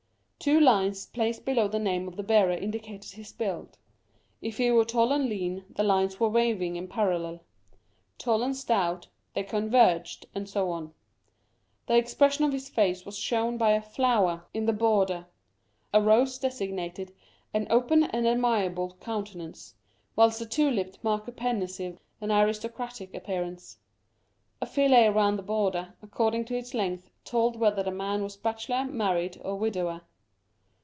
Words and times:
Two 0.43 0.59
lines 0.59 1.05
placed 1.05 1.45
below 1.45 1.67
the 1.67 1.77
name 1.77 2.07
of 2.07 2.15
the 2.15 2.23
bearer 2.23 2.53
indicated 2.53 3.11
his 3.11 3.31
build. 3.31 3.77
If 4.41 4.57
he 4.57 4.71
were 4.71 4.85
tall 4.85 5.11
and 5.11 5.29
lean, 5.29 5.65
the 5.69 5.83
lines 5.83 6.19
were 6.19 6.29
waving 6.29 6.79
and 6.79 6.89
parallel; 6.89 7.41
tall 8.17 8.41
and 8.41 8.57
stout, 8.57 9.07
they 9.35 9.43
converged; 9.43 10.25
and 10.33 10.49
so 10.49 10.71
on. 10.71 10.95
The 11.85 11.93
expression 11.95 12.43
of 12.43 12.53
his 12.53 12.69
face 12.69 13.05
was 13.05 13.19
shown 13.19 13.59
by 13.59 13.73
a 13.73 13.83
flower 13.83 14.43
in 14.51 14.65
the 14.65 14.71
27 14.73 14.79
Curiosities 14.79 15.25
of 15.93 15.93
Olden 15.93 15.93
Times 15.93 15.93
border. 15.93 15.93
A 15.93 16.01
rose 16.01 16.37
designated 16.39 17.15
an 17.53 17.67
open 17.69 18.03
and 18.05 18.25
amiable 18.25 18.97
countenance, 18.99 19.75
whilst 20.15 20.41
a 20.41 20.47
tulip 20.47 20.97
marked 21.03 21.27
a 21.27 21.31
pensive 21.31 21.99
and 22.19 22.31
aristocratic 22.31 23.13
appearance. 23.13 23.77
A 24.59 24.65
fillet 24.65 25.07
round 25.09 25.37
the 25.37 25.43
border, 25.43 25.93
according 26.01 26.45
to 26.45 26.57
its 26.57 26.73
length, 26.73 27.11
told 27.23 27.57
whether 27.57 27.83
the 27.83 27.91
man 27.91 28.23
was 28.23 28.37
bachelor, 28.37 28.85
married, 28.85 29.39
or 29.45 29.53
widower. 29.55 30.01